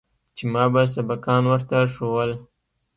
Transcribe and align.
چې 0.35 0.43
ما 0.53 0.65
به 0.73 0.81
سبقان 0.95 1.43
ورته 1.47 1.77
ښوول. 1.93 2.31